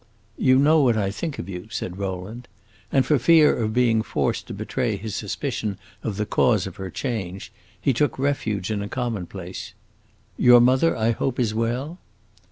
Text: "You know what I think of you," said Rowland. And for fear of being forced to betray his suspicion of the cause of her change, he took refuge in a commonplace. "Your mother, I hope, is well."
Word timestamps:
"You 0.39 0.57
know 0.57 0.81
what 0.81 0.97
I 0.97 1.11
think 1.11 1.37
of 1.37 1.47
you," 1.47 1.67
said 1.69 1.99
Rowland. 1.99 2.47
And 2.91 3.05
for 3.05 3.19
fear 3.19 3.55
of 3.55 3.71
being 3.71 4.01
forced 4.01 4.47
to 4.47 4.53
betray 4.55 4.97
his 4.97 5.15
suspicion 5.15 5.77
of 6.01 6.17
the 6.17 6.25
cause 6.25 6.65
of 6.65 6.77
her 6.77 6.89
change, 6.89 7.51
he 7.79 7.93
took 7.93 8.17
refuge 8.17 8.71
in 8.71 8.81
a 8.81 8.89
commonplace. 8.89 9.73
"Your 10.37 10.59
mother, 10.59 10.97
I 10.97 11.11
hope, 11.11 11.39
is 11.39 11.53
well." 11.53 11.99